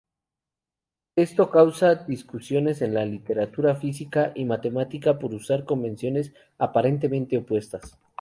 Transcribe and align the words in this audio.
Esto 1.15 1.51
causa 1.51 1.93
discusiones 1.93 2.81
en 2.81 2.95
la 2.95 3.05
literatura 3.05 3.75
física 3.75 4.31
y 4.33 4.45
matemática 4.45 5.19
por 5.19 5.31
usar 5.35 5.63
convenciones 5.63 6.33
"aparentemente" 6.57 7.37
opuestas. 7.37 7.99